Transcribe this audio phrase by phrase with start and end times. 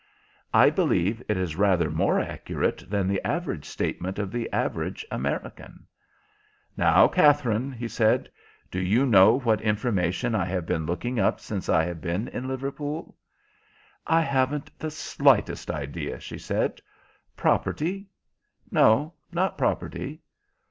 [0.55, 5.85] "I believe it is rather more accurate than the average statement of the average American."
[6.75, 8.27] "Now, Katherine," he said,
[8.71, 12.47] "do you know what information I have been looking up since I have been in
[12.47, 13.15] Liverpool?"
[14.07, 16.81] "I haven't the slightest idea," she said.
[17.37, 18.07] "Property?"
[18.71, 20.23] "No, not property."